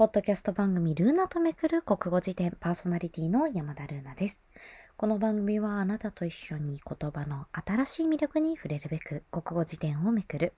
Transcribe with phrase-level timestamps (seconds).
[0.00, 4.46] ポッドキャスト番組ルーナとめくる国語辞典パーソナリティの山田ルーナです。
[4.96, 10.54] この番組はあなたと一緒に言葉の新しい魅力に触れるべく国語辞典をめくる。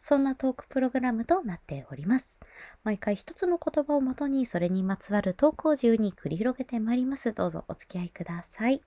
[0.00, 2.40] そんなトークプログラムとなっております。
[2.84, 7.32] 毎回一つの言葉をもとにそれにまつわるトークを自由に繰り広げてまいります。
[7.32, 8.80] どうぞお付き合いください。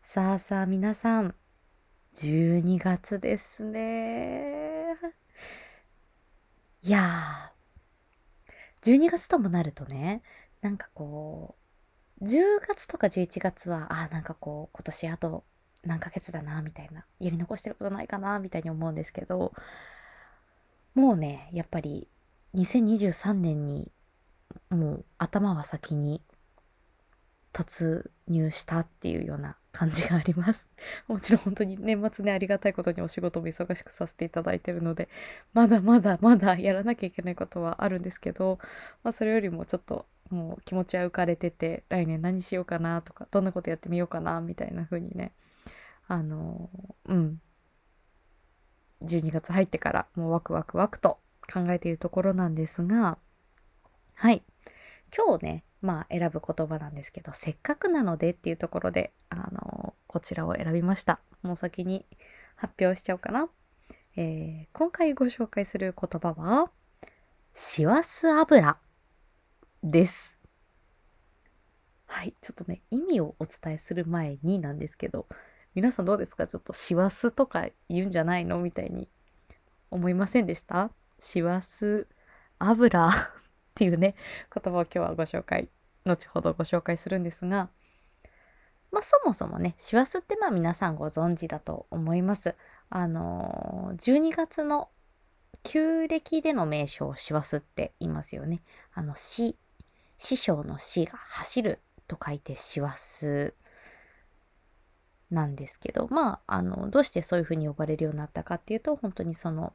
[0.00, 1.34] さあさあ皆さん、
[2.14, 4.86] 12月ですね。
[6.82, 7.55] いやー、
[8.82, 10.22] 12月ともなるとね、
[10.60, 11.56] なんかこ
[12.20, 15.44] う、10月とか11月は、あ、なんかこう、今年あと
[15.84, 19.52] 何ヶ月だな、みたいな、やり残してることないかな、みたいに思うんですけど、
[20.94, 22.08] もうね、やっぱり
[22.54, 23.92] 2023年に
[24.70, 26.22] もう頭は先に
[27.52, 30.68] 突入したっていうような感じがあります。
[31.06, 35.08] もちろん本当に年末ね、ありがたいことにお仕事も忙しくさせていただいてるので、
[35.52, 38.58] まだまだまだやらなきゃいけないことはあるんですけど、
[39.02, 45.32] まあそれよりもちょっともう気持ちは浮かれてて、来年何しようかなとか、どんなことやってみようかなみたいな風にね、
[46.08, 46.70] あの、
[47.06, 47.40] うん。
[49.02, 51.18] 12月入ってからもうワクワクワクと
[51.52, 53.18] 考えているところなんですが、
[54.14, 54.42] はい。
[55.14, 61.20] 今日ね、まあ選ぶ言葉なんですけど、せっかくなのでっていうところで、あの、こちらを選びました。
[61.42, 62.04] もう先に
[62.56, 63.48] 発表しちゃおうかな。
[64.16, 66.70] えー、今回ご紹介する言葉は、
[67.54, 68.76] 師走油
[69.82, 70.40] です。
[72.06, 75.26] はい、ちょっとね、意味をお伝えする前になんですけど、
[75.74, 76.46] 皆さんどうですか？
[76.46, 78.58] ちょっと師走とか言うんじゃないの？
[78.58, 79.08] みたいに
[79.90, 80.90] 思いませんでした？
[81.18, 82.06] 師走
[82.58, 83.12] 油っ
[83.74, 84.14] ていうね、
[84.54, 85.68] 言葉を今日はご紹介、
[86.06, 87.68] 後ほどご紹介するんですが、
[88.92, 92.54] まあそもそもね、師走ってまあ皆さんご存知だと思います。
[92.88, 94.88] あのー、12月の
[95.62, 98.62] 旧暦での名称を師走って言いますよね。
[98.94, 99.56] あの、師、
[100.18, 103.52] 師匠の師が走ると書いて師走
[105.30, 109.72] なんですけど、まあ、あの、どうしてそういうふうに呼ばれるようになったかっていうと、本当にその、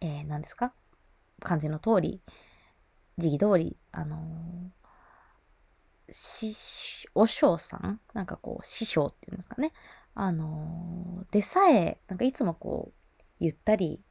[0.00, 0.72] えー、何ですか？
[1.40, 2.22] 漢字の通り、
[3.18, 8.00] 時期通り、あのー、し、お尚さん？
[8.12, 9.72] なんかこう、師匠っていうんですかね？
[10.14, 14.04] あのー、でさえ、なんかいつもこう、ゆったり、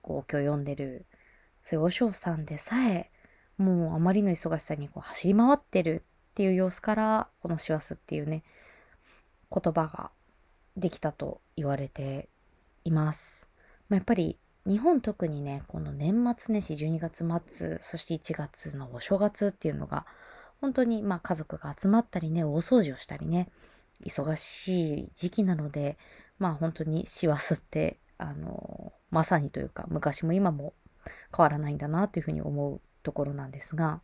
[0.00, 1.06] こう、今日読んでる、
[1.60, 3.10] そういうお尚さんでさえ、
[3.58, 8.42] もうあまりの忙しさにこう走り回ってるっていう様子から、この師走っていうね、
[9.50, 10.10] 言葉が
[10.76, 12.28] できたと言われて
[12.84, 13.48] います。
[13.88, 20.06] まあ、やっぱり日本特にね、この年末年始12月末、そして1月のお正月っていうのが、
[20.60, 23.48] 本当にまあ家族が集まったりね、大掃除をしたりね、
[24.04, 25.98] 忙しい時期なので、
[26.38, 30.74] まあ本当に師走って、あの、まさにというか、昔も今も
[31.36, 34.00] 変わらないんだなというふうに思うところなんですが、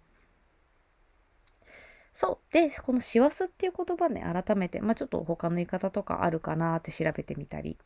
[2.12, 2.52] そう。
[2.52, 7.78] で、この師走っていう言葉ね、改めて、まあちょっと他の言い方とかあるかなって調べてみたり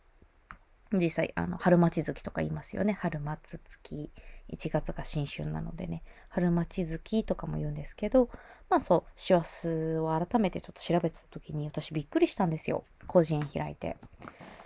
[0.99, 2.93] 実際、あの、春待ち月とか言いますよね。
[2.93, 4.11] 春待つ月。
[4.53, 6.03] 1月が新春なのでね。
[6.29, 8.29] 春待ち月とかも言うんですけど、
[8.69, 12.85] まあそう、師走を改めてちょっと調べてた時に私びっくりしたんですよ。
[13.07, 13.97] 個人開いて。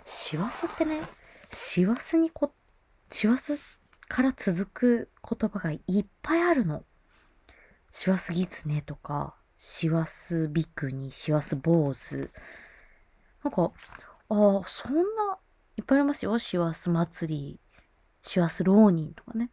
[0.03, 1.01] 師走ってね、
[1.49, 2.53] 師走にこ、
[3.09, 3.53] 師走
[4.07, 6.83] から続く言葉がいっぱいあるの。
[7.91, 12.29] 師走狐とか、師走ビクに、師走坊主。
[13.43, 13.71] なんか、
[14.29, 15.37] ああ、そんな
[15.77, 16.37] いっぱいありますよ。
[16.39, 17.59] 師走祭り、
[18.21, 19.51] 師走浪人とかね。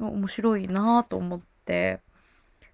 [0.00, 2.00] 面白いなぁと思って。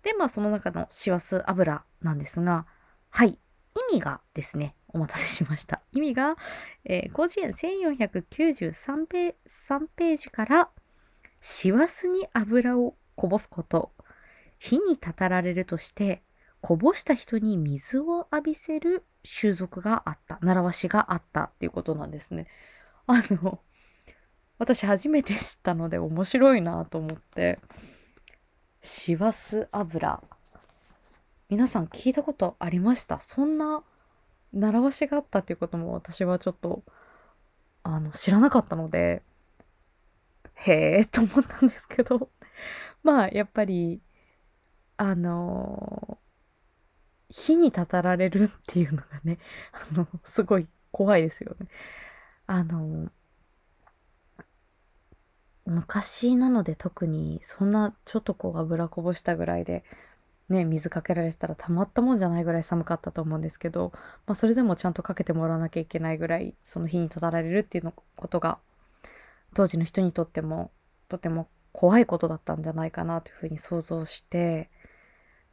[0.02, 2.66] で、まあその中の師走油なんですが、
[3.10, 5.82] はい、意味がですね、お待たせしました。
[5.92, 6.36] 意味が、
[6.84, 10.70] えー、広辞苑1493ペーページから、
[11.40, 13.92] 師走に油をこぼすこと、
[14.58, 16.22] 火にたたられるとして、
[16.60, 22.46] こぼした人に水を浴びせる習俗があった、習わしがあったっていうことなんですね。
[23.06, 23.60] あの、
[24.58, 27.58] 私初めて知ったので面白いなと思って、
[28.82, 30.22] 師走油。
[31.48, 33.20] 皆さん聞いたことありました？
[33.20, 33.82] そんな
[34.52, 36.84] 習わしがあったっていうことも私はちょっと、
[37.82, 39.22] あの、知らなかったので、
[40.54, 42.30] へえと思ったんですけど、
[43.02, 44.00] まあ、やっぱり、
[44.96, 46.18] あの
[47.36, 49.38] 火にたたられるっていうのがね、
[49.74, 51.66] あの、すごい怖いですよね。
[52.46, 53.10] あの、
[55.66, 59.82] 昔なので特にそんなちょっとこう油こぼしたぐらいで
[60.50, 63.90] ね水かけられてたらたまったもんじゃないぐらい寒かったと思うんですけど、
[64.26, 68.58] まあ、それでもちゃんとかけてもらわなきゃいけないぐらいその火にたたられるっていうのことが
[69.54, 70.70] 当時の人にとっても
[71.08, 74.68] とても怖いことだったんじゃないかなというふうに想像して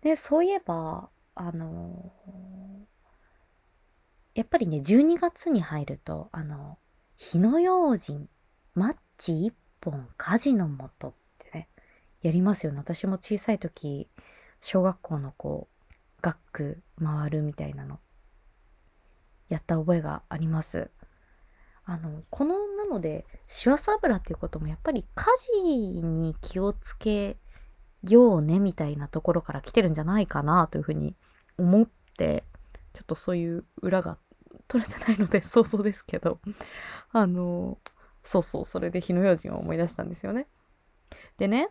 [0.01, 2.11] でそういえばあの
[4.33, 6.77] やっぱりね12月に入るとあの
[7.15, 8.29] 火の用心
[8.73, 11.67] マッチ一本火事のもとってね
[12.21, 12.77] やりますよね。
[12.79, 14.07] 私も小さい時
[14.59, 17.99] 小学校のこう学区回るみたいなの
[19.49, 20.91] やった覚えがあります。
[21.83, 27.37] あのこのなので師走油っていうこともやっぱり火事に気をつけ
[28.07, 31.15] ようねみたいなところから来てるんじゃないかなというふうに
[31.57, 31.87] 思っ
[32.17, 32.43] て
[32.93, 34.17] ちょっとそういう裏が
[34.67, 36.39] 取れてないので 想像ですけど
[37.11, 37.77] あの
[38.23, 40.47] そうそうそれで火の用心を思い出したんですよね。
[41.37, 41.69] でね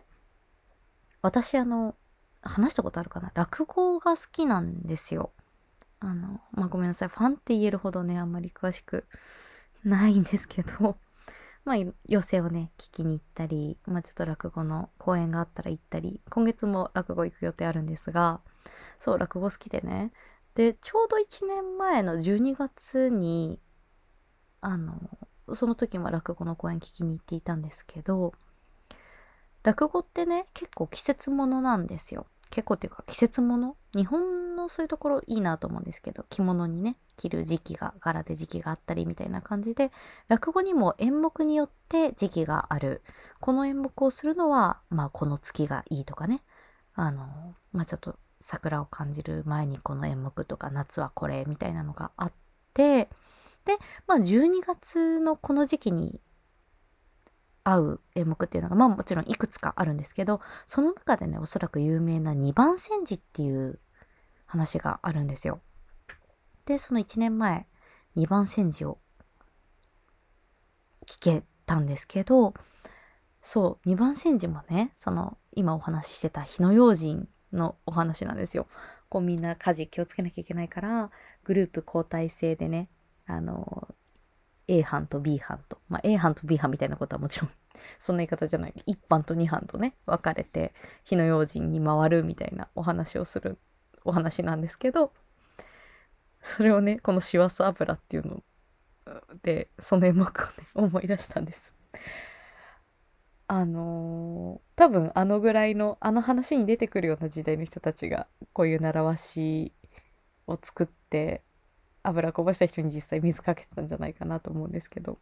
[1.21, 1.95] 私あの
[2.41, 3.31] 話したことあるかな？
[3.35, 5.31] 落語が好きなんですよ。
[5.99, 9.05] あのまあごめんなさいファンって言えるほどねあんまり詳しく
[9.83, 10.97] ないんですけど
[11.63, 11.75] まあ
[12.05, 18.41] 寄席をね聞きに行ったりまあちょっと落語の公演があったら行ったり今月も落語行く予定あるんですが
[18.99, 20.11] そう落語好きでね。
[20.55, 23.59] でちょうど1年前の12月に
[24.59, 24.99] あの
[25.53, 28.33] その時も落語の公演聞きに行っていたんですけど
[29.63, 32.25] 落語ってね結構季節ものなんですよ。
[32.51, 39.91] 結構っていうか季節もの日本のそういうところいいなと思うんですけど着物にね着る時期が柄で時期があったりみたいな感じで
[40.27, 43.01] 落語にも演目によって時期がある。
[43.39, 46.43] この演目をするのはまあこの月がいいとかね。
[46.93, 52.33] あのまあちょっと桜を感じる前にこの演目とか夏はこれみたいなのがあっ
[52.73, 53.09] て
[53.65, 53.77] で
[54.07, 56.19] まあ12月のこの時期に
[57.63, 63.79] 合う演目っていうのがまあもちろんいくつかあるんですけどその中でねおそらく有名な二番煎じっていう
[64.45, 65.61] 話があるんですよ。
[66.65, 67.67] でその1年前
[68.15, 68.97] 二番煎じを
[71.05, 72.53] 聞けたんですけど
[73.41, 78.67] そう二番煎じもねその今お話ししてた火の用心のお話なんですよ。
[79.09, 81.11] こうみんな家事気をつけなきゃいけないから
[81.43, 82.89] グループ交代制でね
[83.25, 83.93] あの
[84.71, 87.51] A 班と B 班と、まあ、A 班と B 班みたいなことはもちろん
[87.99, 90.73] そんな言い方じゃない1班と2班とね分かれて
[91.03, 93.57] 火の用心に回るみたいなお話をする
[94.05, 95.11] お話なんですけど
[96.41, 98.43] それをねこの師走油っていうの
[99.43, 101.73] でその演目をね思い出したんです。
[103.47, 109.73] あのー、多分あのぐらいのあの話に出てくるような時代の人たちがこういう習わし
[110.47, 111.43] を作って
[112.03, 115.19] 油こぼした人に実際水かけてたんじゃないかなと思うんですけど。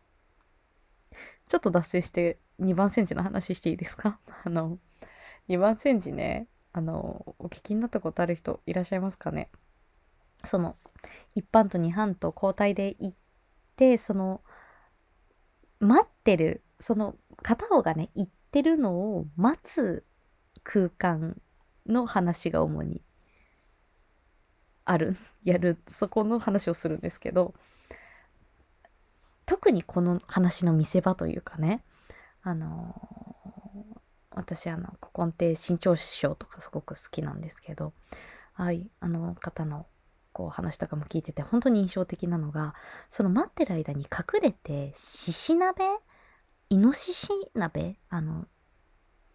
[1.48, 4.20] ちょっと脱線して2番煎じの話していいですか？
[4.46, 4.78] あの
[5.50, 9.50] 2番煎じねあのお聞きになったことある人いらっしゃいますかね？
[10.46, 10.78] その
[11.36, 13.18] 1班と2班と交代で行っ
[13.76, 14.42] てその
[15.80, 20.06] 待ってるその片方がね言ってるのを待つ
[20.64, 21.42] 空間
[21.88, 23.02] の話が主に
[24.90, 27.54] あるやるそこの話をするんですけど
[29.46, 31.84] 特にこの話の見せ場というかね
[32.42, 32.96] あの
[34.32, 37.94] 私あの古今亭新潮師匠とかすごく好きなんですけど
[38.54, 39.86] はいあの方の
[40.32, 42.74] こう話とかも聞いてて本当に印象的なのが
[43.10, 45.84] その待ってる間に隠れて獅子鍋？
[46.72, 48.00] イノシシ鍋？
[48.10, 48.48] あの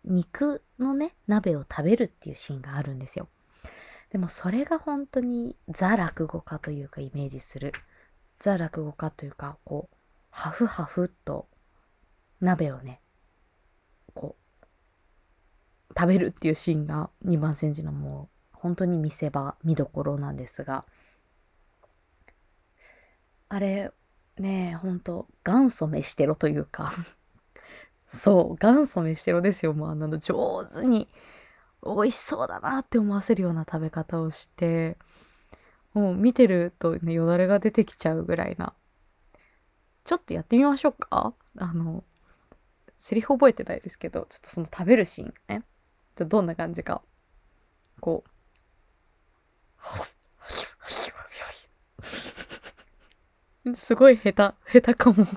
[0.04, 3.28] 肉のね鍋を食べるっていうシーンがあるんですよ。
[4.14, 7.72] でもそれが本当にザ落語家というかイメージする。
[8.38, 9.96] ザ落語家というかこう
[10.30, 11.48] ハフハフと
[12.40, 13.00] 鍋をね
[14.14, 14.66] こう
[15.98, 20.84] 食べるっていうシーンが2番煎じのもう本当に見せ場見どころなんですが。
[23.48, 23.90] あれ
[24.38, 26.92] ねえほんと元祖飯テロというか。
[28.06, 29.74] そう元祖飯テロですよ。
[29.74, 31.08] もうあんなの上手に
[31.84, 34.96] 美味しそうだなって思わせるような食べ方をして
[35.92, 38.72] もう見てるとねよだれが出てきちゃうぐらいな。
[40.04, 41.34] ちょっとやってみましょうか。
[41.58, 42.04] あの
[42.98, 45.62] セリフ覚えてないですけどちょっとその食べるシーンね。
[46.16, 47.02] じゃどんな感じか。
[48.00, 48.24] こ
[53.66, 53.76] う。
[53.76, 55.24] すごい下手下手かも。
[55.24, 55.30] こ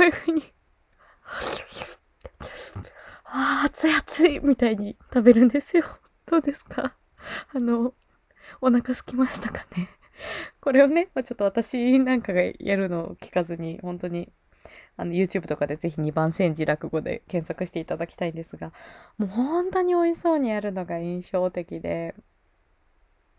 [0.00, 0.42] ういう風に。
[3.32, 5.84] ああ、熱い熱いみたいに食べるんですよ。
[6.26, 6.96] どうですか？
[7.54, 7.94] あの、
[8.60, 9.88] お腹すきましたかね？
[10.60, 14.32] これをね、まあ、ちょっと私なんかがやるのを聞かずに、本当に、
[14.96, 18.72] あの、YouTube とかでぜひ2番煎じ落語で検索していただきたいんですが、
[19.16, 22.14] もう本当に美味しそうにやるのが印象的で、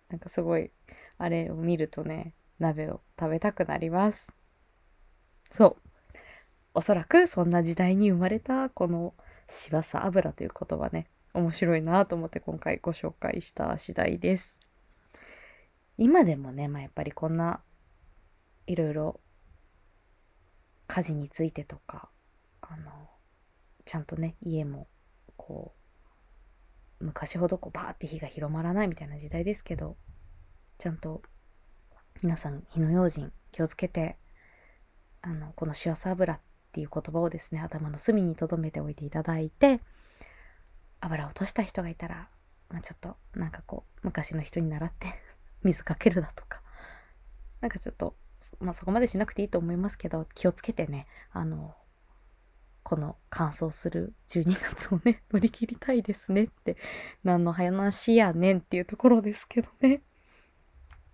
[0.10, 0.72] なんかすごい、
[1.18, 4.34] あれを見るとね、鍋を食べたくなります。
[5.50, 5.82] そう。
[6.74, 9.14] おそらくそんな時代に生まれたこの
[9.52, 14.60] 師走油という言葉ね面白いなと思って今回ご紹介した次第です。
[15.98, 17.62] 今でもね、まあ、やっぱりこんな
[18.66, 19.20] いろいろ
[20.88, 22.10] 家事についてとか
[22.62, 22.92] あの
[23.86, 24.88] ちゃんとね家も
[25.38, 25.74] こ
[27.00, 29.96] う昔ほどこうバーって火が広まらないみたいな時代ですけど
[30.78, 31.22] ちゃんと
[32.22, 34.18] 皆さん火の用心気をつけて
[35.22, 36.40] あのこの幸せ油
[36.72, 39.82] っていう言葉をですね頭の隅に留めておいていただいて
[41.02, 42.30] 油を落とした人がいたら、
[42.70, 45.08] まあ、ちょっとなんかこう昔の人に習って
[45.64, 46.62] 水かけるだとか
[47.60, 48.16] なんかちょっと
[48.62, 51.76] まあそこまでしなくていいと思いますけど気をつけてねあの
[52.84, 56.78] この乾燥する12月をね 乗り切りたいですねって
[57.26, 60.02] 何の話やねんっていうところですけどね。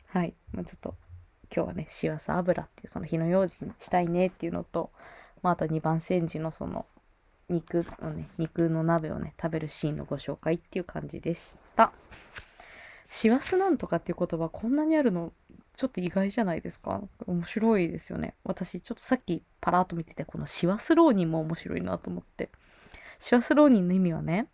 [0.06, 0.96] はい、まあ、ちょっと
[1.54, 4.92] 今日はねしわさ油っていうその火の用心したいねっていうのと、
[5.41, 6.86] まあ、あと2番煎じのその
[7.50, 11.94] 肉のね肉の鍋をね食べるシーンのご紹介っていう感じでした。
[13.10, 15.32] 師走なんとかっていう言葉こんなにあるの
[15.74, 17.01] ちょっと意外じゃないですか？
[17.25, 18.36] 面白いですよね。
[18.44, 22.50] 私ちょっとさっきパラーと見ててこの師走浪人も面白いなと思って。
[23.20, 24.48] 師走浪人の意味はね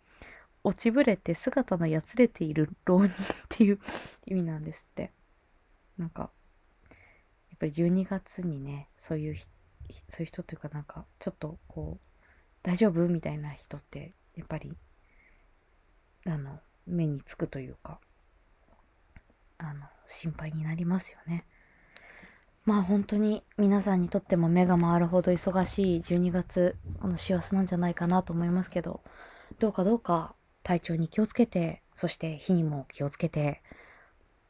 [0.62, 3.10] 落ちぶれて姿のやつれている浪人っ
[3.48, 3.78] ていう
[4.26, 5.10] 意味なんですって。
[5.98, 6.30] なんか
[7.50, 9.50] やっぱり12月にねそういう人
[10.08, 12.20] そういう人というかなんかちょっとこう
[12.62, 14.72] 大丈夫みたいな人ってやっぱり
[16.26, 17.98] あの目につくというか
[19.58, 21.44] あの心配になりますよね。
[22.64, 29.02] まあ本当に皆さんにとっても目が回るほど忙しい12月この幸せなんじゃないかなと思いますけど
[29.58, 33.62] どうかどうか体調に気をつけてそして火にも気をつけて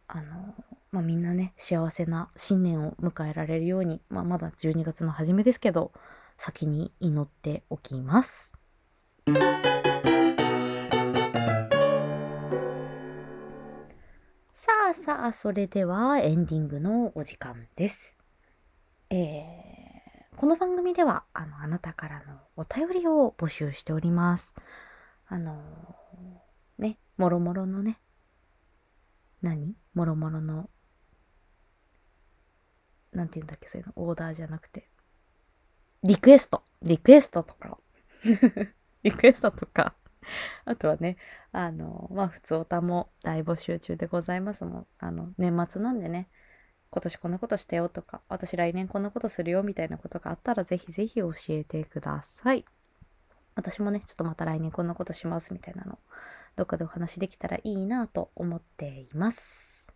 [0.06, 0.54] あの
[0.94, 5.90] まあ、みんなね幸せな新年を迎えられるように、まあ、まだ12月の初めですけど
[6.36, 8.52] 先に祈っておきます。
[14.52, 18.16] さあさあそれではエンディングのお時間です。
[19.10, 24.54] えー、この番組ではあのあなたからのお便りを募集しております。
[25.26, 27.98] あのー、ねもろもろのね
[29.42, 29.74] 何？
[29.94, 30.70] もろもろの
[33.14, 34.88] なんて言うんだっけ、そういうの、オーダーじゃなくて、
[36.02, 37.78] リクエスト、リクエストとか、
[39.02, 39.94] リクエストとか、
[40.64, 41.16] あとはね、
[41.52, 44.86] あの、まあ、普通おたも大募集中でございますもん。
[44.98, 46.28] あの、年末なんでね、
[46.90, 52.64] 今年こんなことしてよとか、私来年こんなことするよみたいなことがあったら、ぜひぜひ教えてください。
[53.54, 55.98] 私もね、ちょっとまた来年こんなことしますみたいなの、
[56.56, 59.92] どっかでお話できたらいいなと思っています。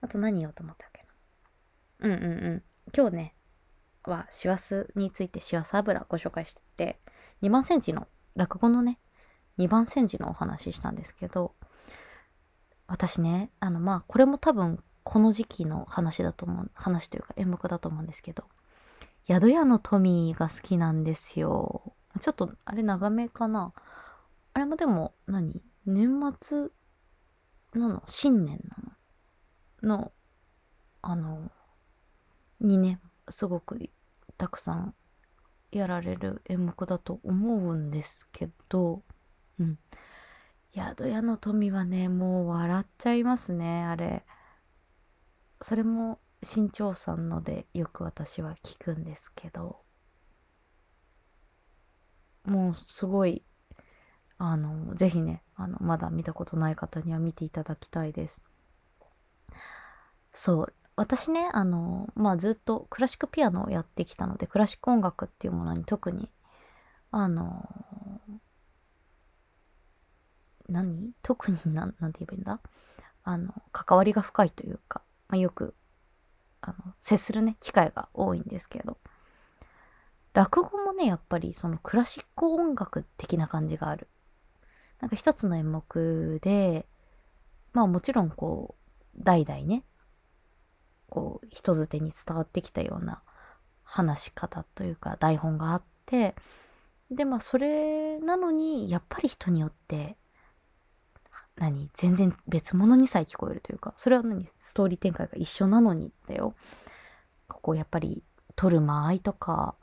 [0.00, 0.93] あと何言おうと思った？
[2.04, 2.62] うんうんうん。
[2.96, 3.34] 今日ね
[4.04, 7.00] は師走について師走油ご紹介してて
[7.42, 8.06] 2番煎じの
[8.36, 8.98] 落語のね
[9.58, 11.54] 2番煎じのお話ししたんですけど
[12.86, 18.44] 私ねあのまあこれも多分この時期の話だと思う話というか演目だと思うんですけど
[19.26, 21.94] 宿屋の富が好きなんですよ。
[22.20, 23.72] ちょっとあれ長めかな。
[24.52, 25.62] あれもでも何？
[25.86, 26.68] 年末
[27.72, 28.02] なの？
[28.06, 28.60] 新年
[29.82, 29.96] なの？
[29.96, 30.12] の
[31.00, 31.50] あの
[32.64, 33.78] にねすごく
[34.36, 34.94] たくさん
[35.70, 39.02] やられる演目だと思うんですけど、
[39.58, 39.78] うん。
[40.74, 44.24] 宿屋の富はね、もう笑っちゃいますね、あれ。
[45.60, 49.80] それも新潮さんのでよく私は聞くんですけど、
[52.44, 53.44] もうすごい、
[54.38, 58.44] あの、ぜひね、あの、まだ見たことない方には見ていただきたいです。
[60.32, 66.30] そう、私ねあのまあずっとクラシックピアノをやってきたのでクラシック音楽っていうものに特に
[67.10, 67.68] あの
[70.68, 71.12] 何？
[71.22, 72.60] 特に 何なんて言えばいいんだ？
[73.24, 75.74] あの関わりが深いというか、まあ、よく
[76.60, 78.98] あの接するね機会が多いんですけど。
[80.32, 84.08] 落語もねやっぱりそのクラシック音楽的な感じがある。
[85.00, 86.88] なんか一つの演目で
[87.72, 88.74] まあもちろんこ
[89.16, 89.84] う代々ね
[91.14, 93.22] こう人づてに伝わってきたような
[93.84, 96.34] 話し方というか台本があって
[97.08, 100.16] でまあそれなのにやっぱり人によって
[101.54, 106.54] 何全然別物にさえ聞こえるというかそれは何ストーリー展開が一緒なのにだよ。
[107.46, 108.24] ここやっぱり
[108.56, 109.76] 撮る間合いとか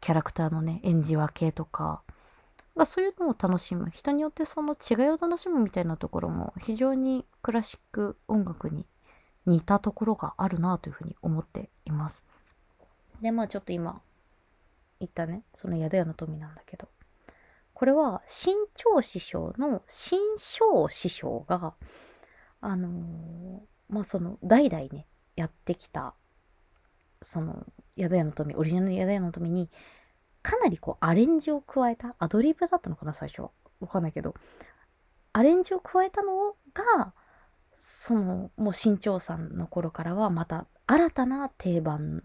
[0.00, 2.00] キャラクターのね演じ分けとか
[2.74, 3.90] がそういうのを楽しむ。
[3.90, 8.86] 人によってその違いを楽しむみたいなところも非常にクラシック音楽に
[9.46, 12.24] 似たところがあるなというふうに思っています。
[13.20, 14.00] でまあちょっと今
[15.00, 16.88] 言ったねその宿屋の富なんだけど。
[17.72, 21.74] これは新潮師匠の新章師匠が
[22.62, 26.14] あのーまあその代々ねやってきた
[27.20, 27.66] その
[27.98, 29.68] 宿屋の富オリジナルの宿屋の富に
[30.42, 33.50] かなりこうアレンジを加えたアドリブだったのかな最初は。
[33.80, 34.34] わかんないけど。
[35.32, 37.12] アレンジを加えたのが
[37.76, 42.22] そのもう新潮さんの頃からはまた新たな定番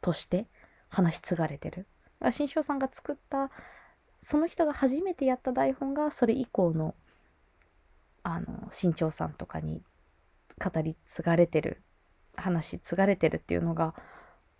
[0.00, 0.46] として
[0.88, 1.86] 話し継がれてる。
[2.20, 3.50] だから新潮さんが作った
[4.20, 6.94] その人が初めてやった台本がそれ以降の
[8.22, 9.82] あの新潮さんとかに
[10.62, 11.82] 語り継がれてる
[12.36, 13.94] 話継がれてるっていうのが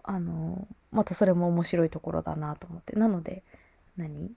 [0.03, 3.45] あのまたそれも面白いところだなと思ってなので
[3.97, 4.33] 何？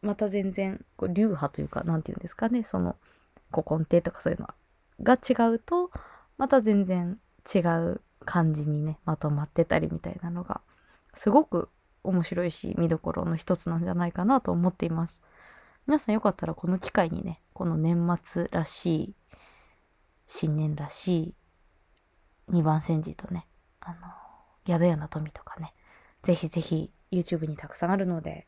[0.00, 2.96] また全然こう流派というか何て言うんですかねその
[3.52, 4.48] 古今亭とかそういうの
[5.02, 5.90] が違うと
[6.38, 7.18] また全然
[7.52, 10.60] 違う感じにねまとまってたりみたいなのが
[11.14, 11.68] すごく
[12.04, 15.22] 面白いし見どころの一つなんじゃないかなと思っています。
[15.86, 19.14] 皆さんよかったらこの機会にねこの年末らしい
[20.28, 21.34] 新年らしい
[22.48, 23.46] 二番煎じとね
[23.80, 23.96] あの
[24.66, 25.74] 宿屋の富とかね
[26.22, 28.46] ぜひぜひ YouTube にたくさんあるので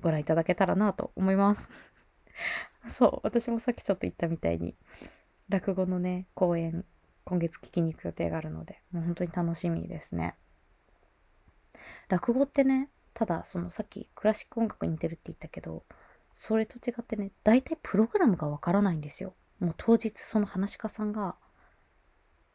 [0.00, 1.70] ご覧いただけたらなと思います。
[2.86, 4.74] そう私もさっきちょっと言ったみたいに
[5.48, 6.84] 落語のね公演
[7.24, 10.34] 今月聞きに行く予定があるのでもう本当に楽しみですね。
[12.08, 15.84] 落語ってねただそのさっきクラシック音楽に似てるって言ったけど
[16.32, 19.34] それと違ってね大体プログラムがわからないんですよ。
[19.60, 21.34] もう当日その話し家さんが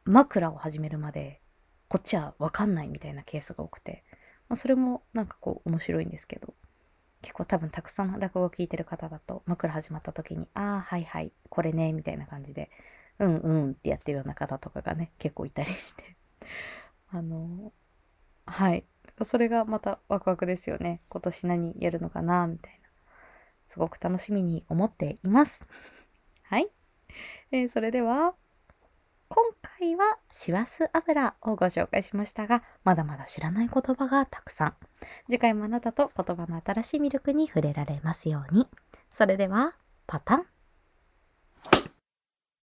[0.05, 1.41] 枕を始めるまで
[1.87, 4.03] こっちはわかんないみたいなケースが多くて、
[4.49, 6.53] まあ、それもなんかこう面白いんですけど
[7.23, 12.69] 結構多分たくさん落語を聞いてる方だと枕始まった時に「ああはいはいこれね」みたいな感じで
[13.17, 16.15] 「うんうん」ってやってるような方とかがね結構いたりして。
[17.09, 17.73] あの
[18.45, 18.85] はい。
[19.23, 21.01] それがまたワクワクですよね。
[21.09, 22.89] 今年何やるのかなみたいな。
[23.67, 25.65] すごく楽しみに思っています。
[26.43, 26.69] はい、
[27.51, 28.35] えー、それでは
[29.35, 34.73] 今回は師走油をご紹介しましたが、まだまだ知らない言葉がたくさん。
[35.27, 38.67] 次回もあなたと言葉の新しい魅力に触れられますように。
[39.11, 39.73] それでは、
[40.05, 40.45] パタン。